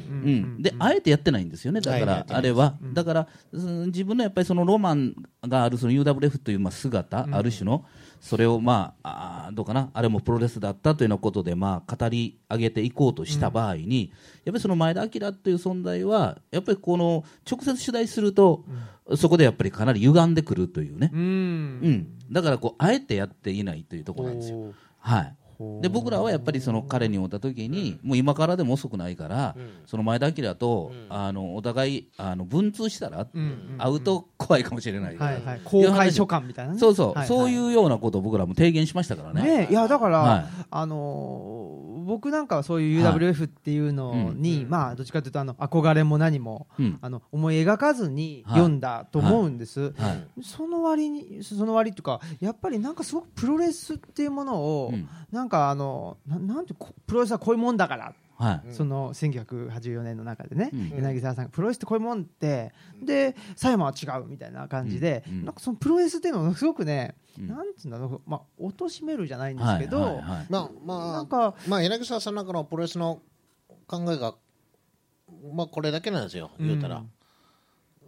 [0.56, 5.14] うんであえてやってないんですよね、だからあれは、だからうん自分のやっぱりそのロマン
[5.48, 7.86] があるその UWF というまあ姿、ある種の、
[8.20, 14.12] それをまああーどうかな、あれもプロレスだったというようなことでまあ語り上げていこうとした場合に、
[14.44, 18.66] やっぱりその前田明という存在は、やっぱりこの直接取材すると、
[19.14, 21.20] そこでやっぱりかなり歪んでくるというね、うん。
[21.20, 21.22] う
[21.88, 22.08] ん。
[22.30, 24.74] だからこうあえてやっていないというところなんですよ。
[24.98, 25.36] はい
[25.81, 29.71] で僕らはやっぱりその彼に会った時に、もう今からでも遅くないから、うん。
[29.87, 31.07] その前田明と、うん。
[31.09, 33.27] あのお互いあの文通したら、
[33.79, 35.16] 会うと怖いかもしれない。
[35.16, 35.61] はいはい。
[35.64, 36.79] 公開書簡みたいなね。
[36.79, 37.27] そうそう、はいはい。
[37.29, 39.42] そういうようなことを僕らも提言しましたからね。
[39.42, 40.45] ねいやだから、はい。
[40.71, 44.71] あのー僕なんかはそういう UWF っていうのに、うん。
[44.71, 46.99] まあどっちかというとあの憧れも何もうん。
[47.03, 48.59] あの思い描かずにはい。
[48.59, 50.42] 読んだと思うんです、はい。
[50.42, 55.09] その割にその割っていうかやっぱりなんかすごくプロレスっていうものを、うん。
[55.33, 58.68] なんかあのななんてこプロレスはこういうもんだから、はい。
[58.68, 58.75] うん。
[58.75, 60.90] その1984年の中でね、うん。
[60.90, 62.72] 柳沢さんがプロレスってこういうもんって
[63.03, 65.38] で狭山は違うみたいな感じで、うん。
[65.38, 65.44] うん。
[65.46, 67.49] なんかそのプロレスっていうのをすごくね、うん。
[67.49, 70.46] なんつうんだろう、まあ、貶めるじゃないんですけど、はいはいはい。
[70.49, 73.20] まあまあなんかまあ、柳沢さんなんかのプロレスの
[73.87, 74.35] 考えが、
[75.53, 76.96] まあ、これだけなんですよ、言うたら。
[76.96, 77.11] うん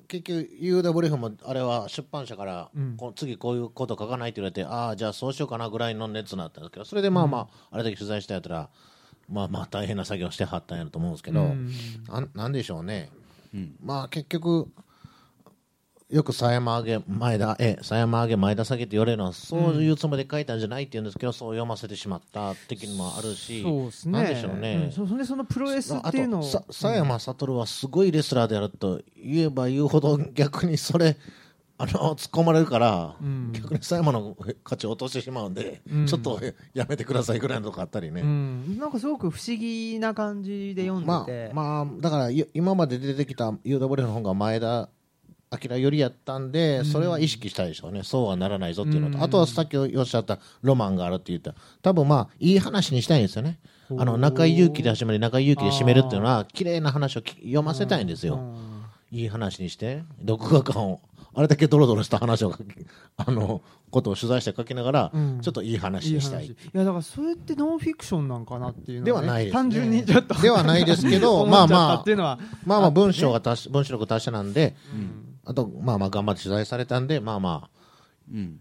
[0.08, 2.96] 結局、UWF もあれは出版社から、うん。
[2.96, 8.70] こう次こういうこと書かないって言われて、ああ、じゃあそうしようかなぐらいの熱になったんですけど、それでまあまあ、あれだけ取材したやったら、
[9.28, 11.72] まあまあ大変な作業してはったんやろと思うんですけど、うん。
[12.08, 13.10] なんなんでしょうね、
[13.54, 13.76] うん。
[13.82, 14.68] まあ結局、
[16.10, 24.18] よく狭山上げ、前田、え、狭山上げ、前田下げって言われるのは、そういうつもりで書いたんじゃないって言うんですけど、そう読ませてしまった的にもあるし、そうね。
[24.18, 24.86] なんでしょうね。
[24.86, 24.92] ん。
[24.92, 31.18] そそれでそのプロレスっていうのをあとさ佐山悟はすごいレスラーであると言えば言うほど逆にそれ
[31.80, 33.52] あの突っ込まれるから、うん。
[33.52, 36.06] 逆に佐山の価値を落としてしまうんで、うん。
[36.06, 36.40] ちょっと
[36.74, 44.88] やめてくださいぐらいのとこあったりね、うん、なんかすごく不思議な感じで読んまでて、あまあだからい今まで出てきた UW の方が前田
[45.70, 49.22] 明よりやったんで、それは意識したいでしょうね、そうはならないぞっていうのと、うん。
[49.24, 53.58] あとはさっきおっしゃったロマンがあるって言った、多分まあ、いい話にしたいんですよね、
[53.96, 59.18] あの中井祐樹で始まり、中井祐樹で締めるっていうのは、綺麗な話をき読ませたいんですよ、うん。
[59.18, 61.00] いい話にして、読画感を、
[61.34, 62.54] あれだけドロドロした話を
[63.16, 65.40] あのことを取材して書きながら、うん。
[65.40, 66.46] ちょっといい話にしたい。
[66.46, 66.50] 話。
[66.50, 69.60] いやだからそれってノンフィクションなんかなっていうのではないですね。
[69.60, 72.38] 単純にちょっとではないですけどまあまあっていうのは。
[72.64, 75.38] まあまあ文章が達し文章力達者なんで、うん。
[75.44, 77.77] あとまあまあ頑張って取材されたんで、まあまあうん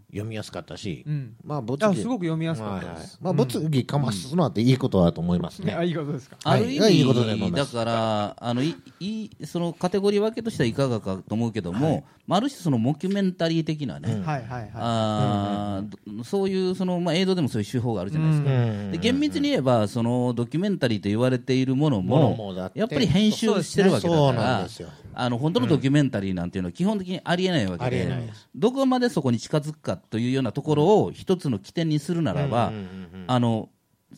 [0.10, 1.36] 読みやすかったし、うん。
[1.44, 5.74] まあ物議あすごく読みやすかったです、まあ物議かますのはっていいことだと思いますね。
[5.74, 6.38] あいいことですか。
[6.44, 7.02] はいある意い。
[7.02, 7.74] いことだと味、思います。
[7.76, 14.24] だからあのいいいそのカテゴリー分けとしてはいかがかと思うけども、まあ、ある種、そのモキュメンタリー的なね、うん。
[14.24, 14.72] はいはいはい。
[14.76, 15.84] あ
[16.24, 24.90] そういうその、まあ、映像でもそういう手法があるじゃないですか、うんで厳密に言えばそのドキュメンタリーと言われているものものももだってやっぱり編集してるわけだそうからなんですよ。
[25.20, 28.08] あの本当のドキュメンタリーなんていうのは基本的にありえないわけで
[28.56, 33.70] どこまでそこに近づくかというようなところを一つの起点にするならば、うんうんうんうんあの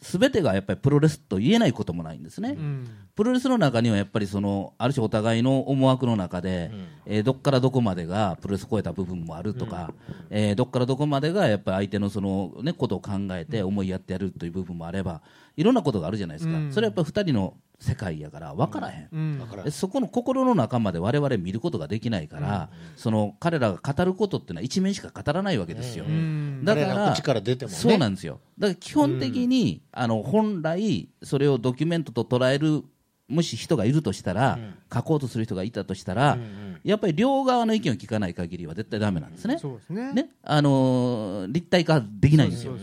[0.02, 2.50] 全てがやっぱりプロレスと言えないこともないんですね。
[2.50, 2.88] うん。
[3.16, 6.72] プロレスの中にはやっぱりそのある種お互いの思惑の中で、
[7.06, 9.92] えーどっからどこまでがプロレスを超えた部分もあるとか、
[10.30, 15.22] えーどっからどこまでがやっぱり相手のその、ね、ことを考えて思いやってやるという部分もあれば
[15.60, 16.72] いろんなことがあるじゃないですか、うん。
[16.72, 19.40] それはやっぱり2人の世界やから分からへん、うん。
[19.40, 26.06] だからでそこの心の中まで我々見ることができないから、その彼らが語ることっていうのは一面しか語らないわけですよ。
[26.06, 26.64] うん。
[26.64, 27.78] だから彼らの口から出てもね。
[27.78, 28.40] そうなんですよ。
[28.58, 32.86] だから基本的に、あの本来それをドキュメントと捉える
[33.30, 34.60] もし人がいるとしたら、
[34.94, 36.38] 書こうとする人がいたとしたら、
[36.84, 39.58] やっぱり両側の意見を聞かない限りは絶対ダメなんですね。
[39.90, 40.14] ね。
[40.14, 42.74] ね、あのー立体化できないんですよ。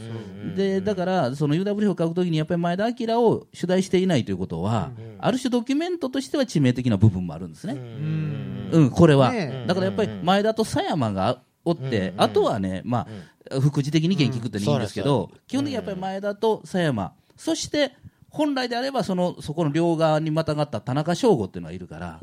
[0.54, 7.74] でだから、その UWF を書くときに、やっぱり前田明を取材していないということは、ある種ドキュメントとしては致命的な部分もあるんですね。
[7.74, 9.32] うんうん、これは、
[9.66, 13.06] だからやっぱり前田と狭山がおって、あとはね、ま
[13.50, 17.92] あ、副次的に意見聞くっていいんですけど、基本的にやっぱり前田と狭山、そして
[18.37, 22.20] 本来であればその、そこの両側にまたがった田中翔吾っていうのがいるから、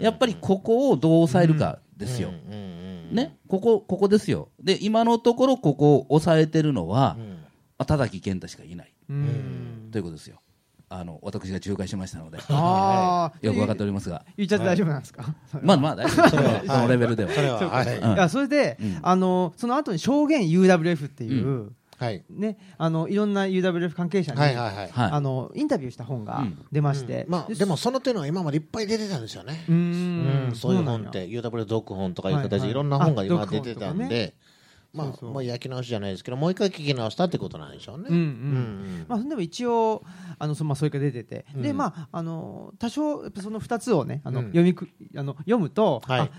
[0.00, 2.30] やっぱりここをどう抑えるかですよ。
[3.12, 4.48] ね、ここ、ここですよ。
[4.60, 7.28] で、今のところここを抑えてるのは、うん。
[7.28, 7.36] ま
[7.78, 8.92] あ、田崎健太しかいない。
[9.08, 9.88] うん。
[9.92, 10.40] ということですよ。
[10.88, 15.34] あの、私が仲介しましたので、よく分かっておりますが、言っちゃって大丈夫なんですか？
[15.62, 16.62] まあまあ大丈夫それは。
[16.66, 18.28] そのレベルでは。
[18.28, 18.98] それで、うん。
[19.02, 21.72] あのその後に証言 UWF っていう、
[22.04, 22.24] はい。
[22.30, 24.88] ねあのいろんな UWF 関係者に、はいはいはい。
[24.88, 25.10] はい。
[25.10, 26.58] あのインタビューした本がうん。
[26.72, 29.64] 出まして、まあ、でもその手のは今までいっぱい出てたんですよね。
[29.68, 30.48] うん。
[30.50, 32.60] ん、そういう本って、UW 読本とかいう形はいはい。
[32.62, 34.34] でいろんな本があ今出てたんで、
[34.92, 35.30] まあ、そうそう。
[35.32, 38.06] もう焼き直しじゃないですけど、もう一回聞き直したってことなんでしょうね。
[38.08, 38.14] うん。
[38.14, 40.02] うんうんまあ、でも一応
[40.38, 41.62] あのそ,、まあ、それから出てて、うん。
[41.62, 44.46] でまああの多少やっぱその2つをねあの、うん。
[44.46, 46.20] 読みくあの読むと、はい。
[46.20, 46.30] あ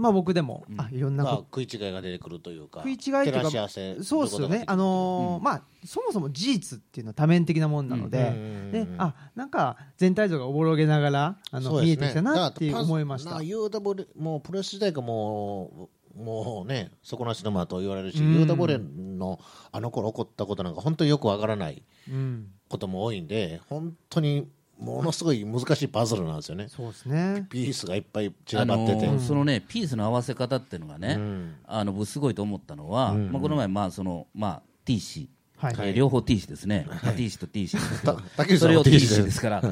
[0.00, 4.64] まあ僕でも、あいろんなまあこ、食い違いが出てくるというか、食い違いっていうか照らし合わせとそうですよね。
[4.66, 11.84] あのーうんまあそもそも事実っていうのは多面的なもんなので、うんであなんか全体像がおぼろげながらあの、ね。
[11.86, 13.32] 見えてきたなっていう思いました。
[13.32, 13.44] パズ。
[13.44, 18.42] UW もうプロレス時代がもう、もうね、底なし沼と言われるし、うん。
[18.42, 18.78] UW
[19.18, 19.38] の
[19.70, 22.48] あの頃起こったことなんか本当によくわからないうん。
[22.68, 24.48] ことも多いんで本当に
[24.80, 26.68] ものすごい難しいパズルなんですよね。
[26.68, 27.46] そうですね。
[27.50, 31.54] ピースがいっぱい散あのらばってて、ーそのねピースの合わせ方っていうのがね、うん。
[31.66, 35.74] あの僕すごいと思ったのは、まあ、この前まあそのまあ T 氏、はい。
[35.76, 39.40] えー両方 T 氏ですね、まあ T 氏と T 氏ですそれを T 氏です。
[39.40, 39.62] から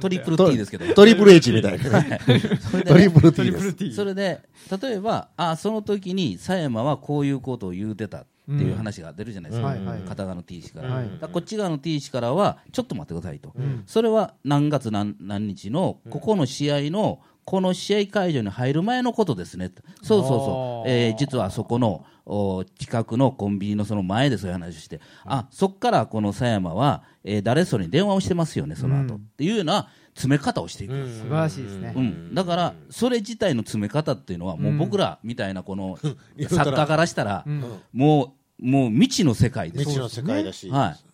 [0.00, 0.92] トリプル T ですけど。
[0.94, 2.02] トリプル H みたいな。
[2.02, 2.20] ね
[2.60, 3.96] それでトリプル T です。
[3.96, 4.40] それで
[4.82, 8.18] 例えばあその時に佐山はこういうことを言うてた。
[8.18, 9.76] っていう話が出るじゃないですか、
[10.08, 13.52] 片側の T 氏から,、からこっち側の T 氏からはちょっと待ってくださいと、
[13.86, 19.68] それは何月何何日のここの試合のこの試合会場に入る前のことですね。
[19.70, 29.20] とそうそうそう、えー実はそこのお近くのコンビニのその前でそういう話をして、あそっからこの佐山は、えー誰それに電話をしてますよねその後、うん。
[29.20, 31.92] っていうような詰め方をしていく、素晴らしいですね。
[31.94, 35.98] うん、だから、それ自体の詰め方っていうのは、もう僕らみたいなこの
[36.48, 37.62] 作家からしたら、ん。
[37.92, 39.84] もう、もう未知の世界です。
[39.84, 41.06] 未知の世界だし、はい。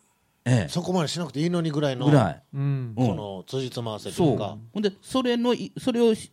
[0.45, 0.69] ええ。
[0.69, 2.43] そこまでしなくていいのにぐらいのぐらい。
[2.55, 2.95] うん。
[2.97, 4.39] うんこの辻褄合わせとそいうう。
[4.39, 6.31] かほんで、それのい、それをし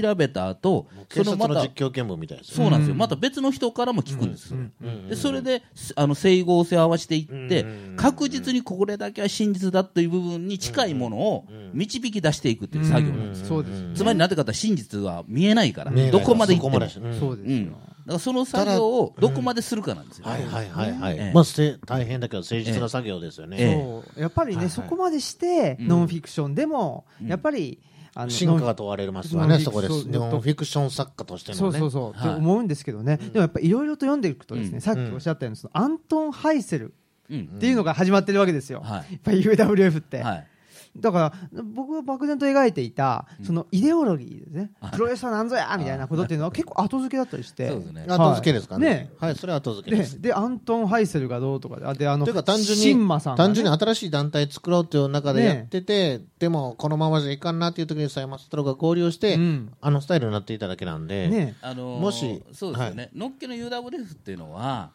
[0.00, 2.96] 調べた後、警察そのまた、の実況見分みたいですよそうなんですよ。
[2.96, 4.48] また別の人からも聞くんです。
[4.48, 5.08] それうん。
[5.08, 13.94] で、それで、すあの、整合性を合わせていってうん、確実にこれだけは真実だという部分に近いものを導き出していくっていう作業なんですうですね。
[13.94, 16.88] つまり、なぜかというと真実は見えないから、どこまで行っても。
[16.88, 17.20] そこまでうん。
[17.20, 17.56] そうですよ。
[17.56, 21.32] うん、だからその作業をどこまでするかなんですよ、はいはいはいはい、ええ。
[21.34, 23.74] まあせ大変だけど誠実な作業ですよね、ええ。
[23.74, 24.70] そうやっぱりね、はいはい。
[24.70, 25.88] そこまでして、うん。
[25.88, 27.80] ノンフィクションでも、やっぱり
[28.14, 30.02] あの進化が問われますわね、ノンフィそこです。
[30.02, 31.60] そうノンフィクション作家としてのね。
[31.60, 32.30] そうそうそう、はい。
[32.32, 34.80] って思うんですけどね、でもやっぱりいろいろと読んでいくとですね、うん。
[34.80, 36.94] さっきおっしゃったようにそのアントン・ハイセル
[37.30, 37.50] うん。
[37.56, 39.12] っていうのが始まってるわけですよ、はい。
[39.12, 40.46] やっぱり UWF って、はい
[40.96, 47.68] だから僕が漠然と描いていたそのイデオロギーですね、はいプロレスは何ぞやみたいなことっていうのは結構後付けだったりして。
[47.68, 48.04] そうですね。
[48.06, 48.86] 後付けですかね。
[48.86, 50.20] ねはい、それは後付けでです。
[50.20, 53.18] でアントン・ハイセルがどうとかであであのというか単純に、ね。
[53.36, 59.72] 単純に新しい団体作ろうっていう中でやってて、でもこのままじゃいかんなっていう時にサイマストロが合流して、うん。
[59.80, 61.56] あのスタイルになっていただけなんで、ね。
[61.62, 64.90] あのーもしそうですよね、のっけの UWF っていうのは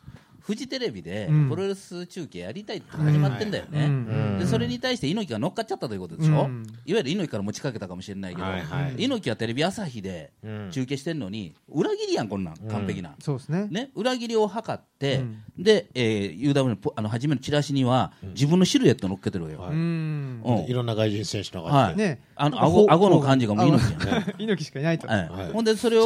[0.47, 1.49] フジテレビでうん。
[1.49, 4.39] プロレス中継やりたいって始まってんだよね、うん。
[4.39, 6.63] でそれに対して猪木が乗っかっちゃったということでしょ、うん。
[6.85, 8.95] いわゆる猪木から持ちかけたかもしれないけど、はいはい。
[8.97, 10.71] 猪木はテレビ朝日でうん。
[10.71, 13.67] 中継してんのに裏切りやんこんなん完璧な、そうですね。
[13.69, 15.43] ね、裏切りを図って、うん。
[15.59, 19.71] で、えー、UW のポあの初めのチラシには、自分のシルエット乗っけてるわよ、はい。
[19.71, 20.41] うん。
[20.45, 20.57] うん。
[20.65, 21.97] いろんな外人選手のがはい。
[21.97, 22.21] ね。
[22.35, 23.67] あの顎顎の感じがもう
[24.39, 25.29] 猪木しかいないと、はい。
[25.29, 26.03] はいほんでそれを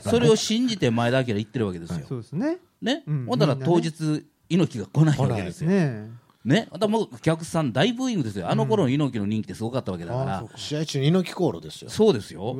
[0.00, 3.26] それを信じて前田明言ってるわけですよ、そうですねね、うん。
[3.26, 6.10] ほんだら当日猪木が来ないわけですよ、ね。
[6.44, 6.68] ね。
[6.70, 8.50] ほんだらもうお客さん大ブーイングですよ。
[8.50, 11.90] あの頃の猪木の人気ってすごかったわけだから、試合中に猪木コールですよ。
[11.90, 12.54] そうですうよ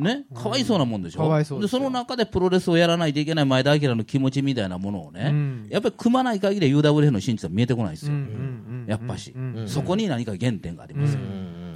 [0.00, 1.66] ね、かわいそうなもんでしょ、かわいそうでよ。
[1.66, 5.66] ですその中でプロレスをやらないといけない前田明の気持ちみたいなものをね、うん。
[5.70, 8.32] やっぱり組まない限り UWF の真実は見えてこないですよ、うんうんう
[8.72, 11.26] んやっぱし、うんそこに何か原点がありますよ、で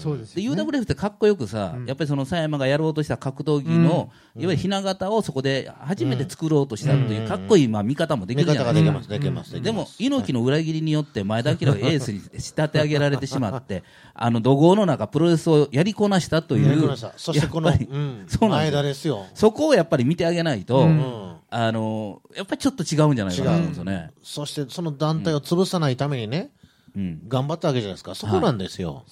[0.01, 0.63] そうですよね。
[0.63, 9.61] UWF ってかっこよくさ、やっぱりその佐山がやろうとした格闘技の、いわゆるひな形をそこで初めて作ろうとしたというかっこいいまあ見方もでき見るじゃないですか。
[9.61, 13.85] でも猪木の裏切りによって前田明がエースに仕立て上げられてしまって、
[14.15, 18.25] あの怒号の中、プロレスをやりこなしたというそしてこの、うん。
[18.27, 19.27] そうなんですよ。
[19.35, 21.35] そこをやっぱり見てあげないと、うん。
[21.53, 24.11] あのやっぱりちょっと違うんじゃないかなと思うんですよね。
[24.23, 26.60] そしてその団体を潰さないためにね、うん
[27.29, 29.05] 頑張ったわけじゃないですか、そこなんですよ、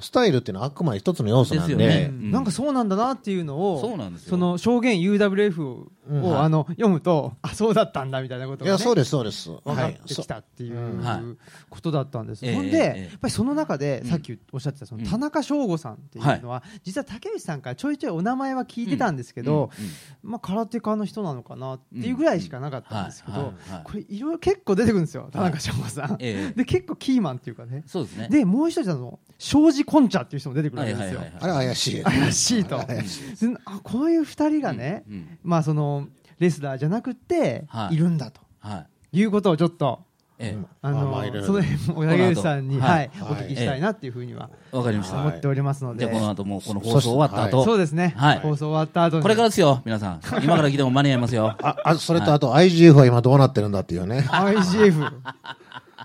[0.00, 6.40] スタイルっていうのはあくまで一つの要素なんで、ねうんなんかそうなんだなっていうのをその証言 UWF を、うん。
[6.40, 11.22] あの読むとあそうだったんだみたいなことが、いや、ね、そうです、そうです、分かってそきたっていうはい。
[11.68, 19.70] ことだったんです、ええほんで、ええやっぱりその中で、さっきおっしゃってたその田中翔吾さんっていうのは、実は竹内さんからちょいちょいお名前は聞いてたんですけど、
[20.22, 26.52] まあ、空手家の人なのかなっていうぐらいしかなかったんですけど、これいろいろ結構出てくるんですよ田中翔吾さん、ええ。
[26.56, 27.84] で結構キーマンっていうかね。
[27.86, 28.28] そうですね。
[28.28, 32.78] でもう一人あの庄司コンチャっていう人も出てくるわけですよ、はいはいはいあれ怪しい、怪しいと。
[32.78, 33.02] で
[33.64, 35.04] あこういう二人がね、
[35.42, 35.99] まあその
[36.40, 37.94] レスラーじゃなくて、はい。
[37.94, 38.40] い、るんだと。
[38.58, 39.20] はい。
[39.20, 40.00] いうことをちょっと
[40.42, 45.16] えあのあまあその辺も小田口さんに、お聞きしたいなっていうふうにはえ、わかりました。
[45.16, 48.38] はい思っておりますので、じゃあこの後もうこの放送終わった後、そうですね、はい。
[48.38, 49.22] 放送終わった後に。
[49.22, 50.20] これからですよ、皆さん。
[50.42, 51.54] 今から来ても間に合いますよ。
[51.62, 55.12] ああそれとあと IGF は今どうなってるんだっていうね、IGF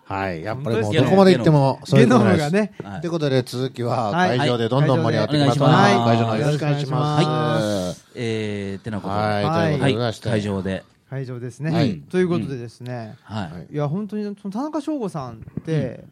[0.06, 2.38] はい、やっぱりもうどこまで行ってもそういゲうことです。
[2.38, 2.74] ノムがね。
[2.84, 4.38] はいということで続きははい。
[4.38, 5.60] 会場でどんどん盛り上がっていきます。
[5.60, 5.94] ので、はい。
[5.94, 7.26] 会場の方よろしくお願いします。
[7.26, 9.20] はえー、てなことで。
[9.20, 9.80] はい、はい。
[9.80, 10.84] とい会場で。
[11.10, 12.00] 会場ですね、はい。
[12.02, 13.52] ということでですね、はい。
[13.52, 13.68] はい。
[13.72, 16.04] いや本当にその田中翔吾さんって、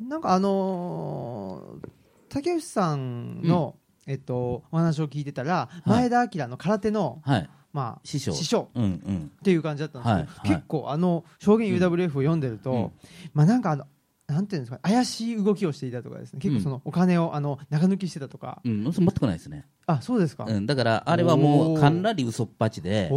[0.00, 1.88] なんかあのー
[2.28, 6.08] 竹内さんの、えっと、お話を聞いてたら、はい。
[6.08, 7.50] 前田明の空手の、はい。
[7.76, 8.32] まあ、師匠。
[8.32, 8.70] 師匠。
[8.74, 9.30] うんうん。
[9.38, 10.56] っていう感じだったんですけど、はい。
[10.56, 12.90] 結構あの証言 UWF を読んでると、うん。
[13.34, 13.84] まあなんかあの
[14.28, 23.08] なんていうんですか怪しい動きをしていたとかですね結構そのお金をあの中抜きしてたとか、うん、全くないですね、あそうですか、うん、だからあれはもうかなり嘘っぱちで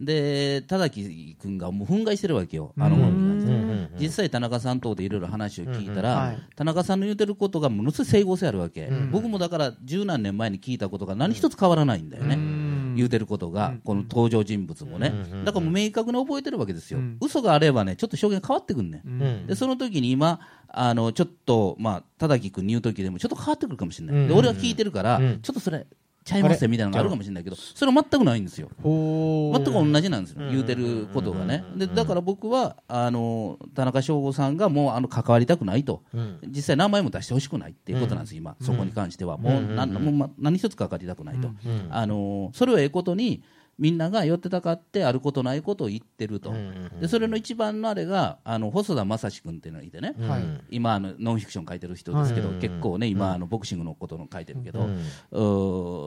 [0.00, 9.10] で田崎君がもう憤慨してるわけよあの本に関してううんん実際田中さんとでいろいろ話を聞いたら、田中さんの言うてることがものすごい整合性あるわけ、うん。
[9.10, 12.57] 僕もだから十何年前に聞いたことが何一つ変わらないんだよね、うん
[12.98, 15.44] 言うてることが、この登場人物もね、うん。
[15.44, 17.16] だからもう明確に覚えてるわけですよ、うん。
[17.20, 19.22] 嘘があればねちょっと証言変わってくんね、うん。
[19.22, 19.46] うん。
[19.46, 24.28] でその時に今あのちょっとまあ田崎君に言う時でもちょっと変わってくるかもしれない、うん。
[24.28, 25.40] で俺は聞いてるから、うん。
[25.40, 25.86] ちょっとそれ
[26.28, 28.68] ちゃいますよみたいなのがあるかもしれないけどそれは全くないんですよ。
[28.78, 30.50] 全く同じなんですよ、うん。
[30.50, 36.38] 言うてることがね、でだから僕はあの田中翔吾さんがもうあの関わりたくないと、うん。
[36.48, 41.88] 実際、名前も出してほしくないっていうことなんです、今、そこに関しては、もう何一つ関わりたくないと、うん。
[41.90, 43.42] あのそれをええことに、
[43.78, 50.42] みんなが寄ってたかって、あることないことを言ってると、うんでそれの一番のあれが、あの細田正志君っていうのがいてね、うんはい。
[50.70, 52.58] 今あの、ノンフィクション書いてる人ですけど、はい。
[52.58, 54.88] 結構ね、今、あのボクシングのことの書いてるけど、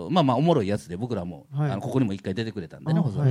[0.09, 1.71] まあまあ、おもろいやつで、僕らも、はい。
[1.71, 3.25] あのここにも一回出てくれたんでね、あ細田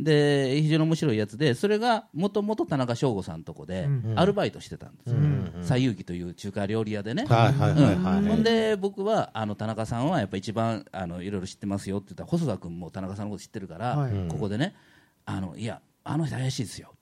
[0.00, 5.16] で非常に面白いやつでそれがもともと田中翔吾さんとこでうんアルバイトしてたんですよ。
[5.16, 5.52] うん。
[5.62, 8.18] 西遊記という中華料理屋でね、はいはいはいはい。
[8.18, 8.28] うん。
[8.28, 14.12] ほんで僕はあの田中さんはやっぱ一番あのいろいろ知ってますよって言ったら細田君も田中さんのこと知ってるから、はい。
[14.28, 14.74] ここでね
[15.26, 16.94] あのいやあの人怪しいですよ。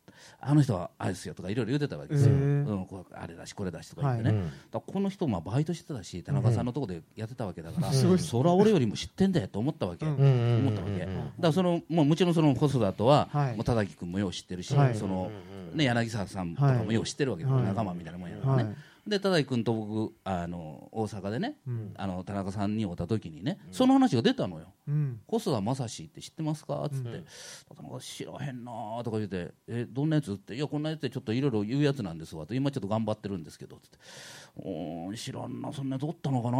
[0.44, 4.38] あの人はあれですよとかいろいろ言ってたわけですよ、うん、あれだしこれだしとか言ってね、はい。
[4.38, 4.46] うん。
[4.46, 10.16] だからこの人まあバイトしてたし田中さんのとこでやってたわけだから、すごいそれは俺よりも知ってんだよと思ったわけ、うん。
[10.16, 13.57] うん思ったわけ、だからそのもうもちろんその細田とは、はい。
[13.57, 14.94] もう田崎君もよう知ってるし、はい。
[14.94, 15.31] その
[15.75, 17.62] ね、柳沢さんとかもよう知ってるわけで、はい。
[17.64, 18.75] 仲間みたいなもんやからね、はい
[19.06, 21.92] で田崎君と僕あの大阪でね、うん。
[21.96, 24.66] あの田中さんに会った時にね、その話が出たのよ。
[24.86, 25.20] うん。
[25.26, 27.24] 細田正史って知ってますか?」っつって
[27.74, 28.72] 「田中知らへんな」
[29.04, 33.98] とか言って「えどんなやつ?」って「いやこんなやつでちょっといろいろ言うやつなんですわ」と「今ちょっと頑張ってるんですけど」つって
[34.56, 36.56] 「おー知らんなそんなやつおったのかな」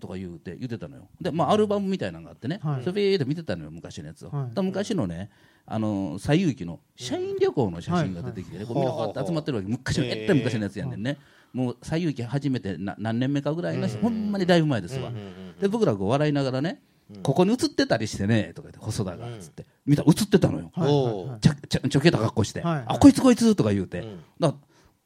[0.00, 1.08] とか言うて言ってたのよ。
[1.20, 2.82] でまあアルバムみたいなのがあってね、はい。
[2.82, 4.62] それビーって見てたのよ昔のやつを、はい。
[4.62, 5.30] 昔のね
[5.66, 9.68] あの西遊記の社員旅行の写真が出てきてね、こうみって集まってるわけ。
[9.68, 11.18] 昔のえったい昔のやつやねんね、
[11.56, 15.10] もう西遊記初めてな何年目かぐらいの、ほんまにだいぶ前ですわ、
[15.58, 16.82] で僕らこう笑いながらね、
[17.22, 24.18] ここに映ってたりしてねとか言って細田がつって、見たら映ってたのよ、はいちゃちゃちょけた格好して、はいあこいつこいつとか言うて、ん。
[24.38, 24.54] だ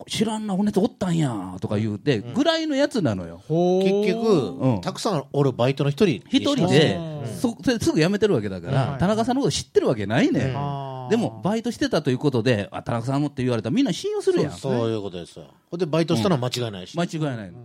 [0.08, 3.42] 知らんな、骨とおったんやとか言うて、ぐらいのやつなのよ。
[3.82, 4.80] 結局、うん。
[4.80, 6.96] たくさんおるバイトの一人一人で。
[6.96, 7.28] うん。
[7.28, 14.52] そそれすぐ辞めてるわけだから、はい田中さんのこと知ってるわけないね、あーでもバイトしてたということであ田中さんもって言われたらみんな信用するやん。
[14.52, 15.46] そういうことですよ。
[15.70, 15.80] ほん。
[15.80, 17.50] でバイトしたのは間違いないし、間違いない。
[17.50, 17.58] の、